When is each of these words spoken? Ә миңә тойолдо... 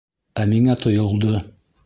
Ә 0.43 0.45
миңә 0.53 0.77
тойолдо... 0.87 1.45